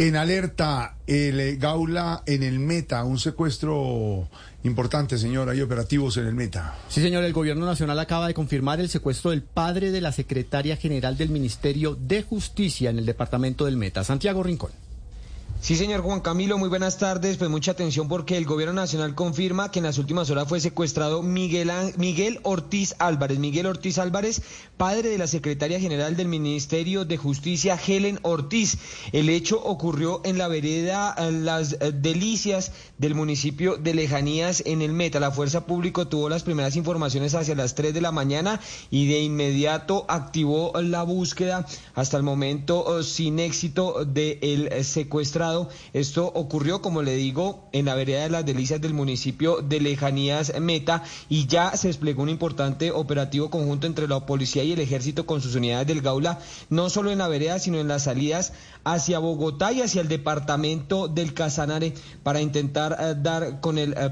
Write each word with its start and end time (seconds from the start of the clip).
En 0.00 0.14
alerta, 0.14 0.94
el 1.08 1.40
eh, 1.40 1.56
Gaula 1.56 2.22
en 2.24 2.44
el 2.44 2.60
Meta, 2.60 3.02
un 3.02 3.18
secuestro 3.18 4.28
importante, 4.62 5.18
señor. 5.18 5.48
Hay 5.48 5.60
operativos 5.60 6.16
en 6.18 6.26
el 6.26 6.34
Meta. 6.34 6.76
Sí, 6.88 7.02
señor. 7.02 7.24
El 7.24 7.32
Gobierno 7.32 7.66
Nacional 7.66 7.98
acaba 7.98 8.28
de 8.28 8.34
confirmar 8.34 8.78
el 8.78 8.88
secuestro 8.88 9.32
del 9.32 9.42
padre 9.42 9.90
de 9.90 10.00
la 10.00 10.12
secretaria 10.12 10.76
general 10.76 11.16
del 11.16 11.30
Ministerio 11.30 11.96
de 11.96 12.22
Justicia 12.22 12.90
en 12.90 12.98
el 12.98 13.06
departamento 13.06 13.64
del 13.64 13.76
Meta, 13.76 14.04
Santiago 14.04 14.44
Rincón. 14.44 14.70
Sí, 15.60 15.74
señor 15.74 16.02
Juan 16.02 16.20
Camilo, 16.20 16.56
muy 16.56 16.68
buenas 16.68 16.98
tardes. 16.98 17.36
Pues 17.36 17.50
mucha 17.50 17.72
atención 17.72 18.06
porque 18.06 18.36
el 18.36 18.44
gobierno 18.44 18.74
nacional 18.74 19.16
confirma 19.16 19.72
que 19.72 19.80
en 19.80 19.86
las 19.86 19.98
últimas 19.98 20.30
horas 20.30 20.48
fue 20.48 20.60
secuestrado 20.60 21.20
Miguel, 21.22 21.70
Miguel 21.96 22.38
Ortiz 22.44 22.94
Álvarez. 23.00 23.40
Miguel 23.40 23.66
Ortiz 23.66 23.98
Álvarez, 23.98 24.40
padre 24.76 25.10
de 25.10 25.18
la 25.18 25.26
secretaria 25.26 25.80
general 25.80 26.16
del 26.16 26.28
Ministerio 26.28 27.04
de 27.04 27.16
Justicia, 27.16 27.78
Helen 27.84 28.20
Ortiz. 28.22 28.78
El 29.10 29.28
hecho 29.28 29.60
ocurrió 29.62 30.20
en 30.24 30.38
la 30.38 30.46
vereda 30.46 31.14
eh, 31.18 31.32
Las 31.32 31.72
eh, 31.72 31.92
Delicias 31.92 32.70
del 32.96 33.16
municipio 33.16 33.76
de 33.76 33.94
Lejanías 33.94 34.62
en 34.64 34.80
el 34.80 34.92
Meta. 34.92 35.18
La 35.18 35.32
Fuerza 35.32 35.66
Pública 35.66 36.04
tuvo 36.04 36.28
las 36.28 36.44
primeras 36.44 36.76
informaciones 36.76 37.34
hacia 37.34 37.56
las 37.56 37.74
3 37.74 37.92
de 37.92 38.00
la 38.00 38.12
mañana 38.12 38.60
y 38.90 39.08
de 39.08 39.22
inmediato 39.22 40.06
activó 40.08 40.72
la 40.80 41.02
búsqueda 41.02 41.66
hasta 41.94 42.16
el 42.16 42.22
momento 42.22 43.00
eh, 43.00 43.02
sin 43.02 43.40
éxito 43.40 44.04
del 44.04 44.84
secuestrado 44.84 45.47
esto 45.92 46.26
ocurrió, 46.34 46.80
como 46.80 47.02
le 47.02 47.14
digo, 47.16 47.68
en 47.72 47.86
la 47.86 47.94
vereda 47.94 48.22
de 48.22 48.30
las 48.30 48.46
Delicias 48.46 48.80
del 48.80 48.94
municipio 48.94 49.60
de 49.62 49.80
Lejanías 49.80 50.52
Meta 50.60 51.02
y 51.28 51.46
ya 51.46 51.76
se 51.76 51.88
desplegó 51.88 52.22
un 52.22 52.28
importante 52.28 52.90
operativo 52.90 53.50
conjunto 53.50 53.86
entre 53.86 54.08
la 54.08 54.26
policía 54.26 54.64
y 54.64 54.72
el 54.72 54.80
ejército 54.80 55.26
con 55.26 55.40
sus 55.40 55.54
unidades 55.54 55.86
del 55.86 56.02
Gaula, 56.02 56.38
no 56.70 56.90
solo 56.90 57.10
en 57.10 57.18
la 57.18 57.28
vereda, 57.28 57.58
sino 57.58 57.78
en 57.78 57.88
las 57.88 58.04
salidas 58.04 58.52
hacia 58.92 59.18
Bogotá 59.18 59.72
y 59.72 59.82
hacia 59.82 60.00
el 60.00 60.08
departamento 60.08 61.08
del 61.08 61.34
Casanare 61.34 61.92
para 62.22 62.40
intentar 62.40 62.96
eh, 62.98 63.14
dar 63.20 63.60
con 63.60 63.76
el, 63.76 63.92
eh, 63.92 64.10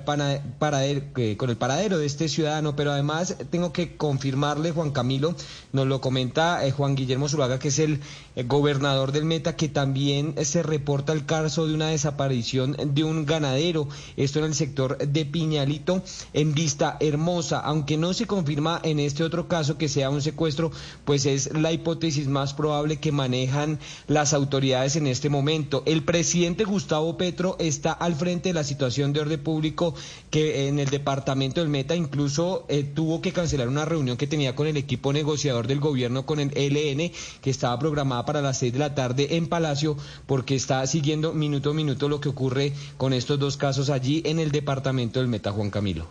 paradero, 0.59 1.03
con 1.39 1.51
el 1.51 1.57
paradero 1.57 1.99
de 1.99 2.07
este 2.07 2.29
ciudadano. 2.29 2.77
Pero 2.77 2.93
además 2.93 3.37
tengo 3.51 3.73
que 3.73 3.97
confirmarle, 3.97 4.73
Juan 4.73 4.91
Camilo, 4.91 5.35
nos 5.73 5.87
lo 5.87 6.01
comenta 6.01 6.67
eh, 6.67 6.73
Juan 6.73 6.95
Guillermo 6.95 7.29
Zulaga, 7.29 7.59
que 7.59 7.69
es 7.69 7.79
el 7.79 8.01
gobernador 8.47 9.13
del 9.13 9.25
Meta, 9.25 9.57
que 9.57 9.69
también 9.69 10.35
se 10.45 10.63
reporta 10.63 11.15
el 11.15 11.25
caso 11.25 11.67
de 11.67 11.75
una 11.75 11.89
desaparición 11.89 12.77
de 12.95 13.03
un 13.03 13.25
ganadero, 13.25 13.89
esto 14.17 14.41
en 14.41 14.45
el 14.47 14.55
sector 14.55 14.99
de 14.99 15.25
Piñalito, 15.25 16.03
en 16.35 16.53
Vista 16.53 16.99
Hermosa. 17.01 17.61
Aunque 17.61 17.97
no 17.97 18.13
se 18.13 18.27
confirma 18.27 18.81
en 18.83 19.01
este 19.01 19.25
otro 19.25 19.49
caso 19.49 19.79
que 19.79 19.89
sea 19.89 20.11
un 20.11 20.21
secuestro, 20.21 20.71
pues 21.07 21.25
es 21.25 21.53
la 21.55 21.73
hipótesis 21.73 22.29
más 22.29 22.53
probable 22.53 22.99
que 22.99 23.13
manejan 23.13 23.79
las 24.07 24.35
autoridades 24.35 24.66
en 24.75 25.07
este 25.07 25.29
momento. 25.29 25.85
El 25.87 26.03
presidente 26.03 26.65
Gustavo 26.65 27.17
Petro 27.17 27.57
está 27.61 27.93
al 27.93 28.17
frente 28.17 28.49
de 28.49 28.53
la 28.53 28.65
situación 28.65 29.13
de 29.13 29.21
orden 29.21 29.41
público 29.41 29.95
que 30.29 30.67
en 30.67 30.81
el 30.81 30.91
departamento 30.91 31.61
del 31.61 31.69
Meta 31.69 31.95
incluso 31.95 32.67
eh, 32.69 32.83
tuvo 32.83 33.21
que 33.21 33.33
cancelar 33.33 33.69
una 33.69 33.85
reunión 33.85 34.17
que 34.17 34.27
tenía 34.27 34.57
con 34.57 34.67
el 34.67 34.77
equipo 34.77 35.13
negociador 35.13 35.69
del 35.69 35.79
gobierno 35.79 36.27
con 36.27 36.41
el 36.41 36.51
ELN 36.57 37.13
que 37.41 37.51
estaba 37.51 37.79
programada 37.79 38.27
para 38.27 38.43
las 38.43 38.59
seis 38.59 38.73
de 38.73 38.81
la 38.81 38.95
tarde 38.95 39.37
en 39.37 39.47
Palacio 39.47 39.97
porque 40.27 40.57
está 40.57 40.85
siguiendo 40.89 41.33
minuto 41.33 41.71
a 41.71 41.75
minuto 41.75 42.09
lo 42.09 42.21
que 42.21 42.29
ocurre 42.29 42.73
con 42.97 43.13
estos 43.13 43.39
dos 43.39 43.57
casos 43.57 43.89
allí 43.89 44.23
en 44.25 44.41
el 44.41 44.51
departamento 44.51 45.21
del 45.21 45.29
Meta, 45.29 45.53
Juan 45.53 45.71
Camilo. 45.71 46.09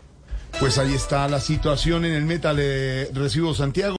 Pues 0.59 0.78
ahí 0.78 0.94
está 0.94 1.28
la 1.28 1.42
situación 1.42 2.06
en 2.06 2.14
el 2.14 2.23
Meta, 2.23 2.53
le 2.53 3.06
recibo 3.11 3.53
Santiago. 3.53 3.94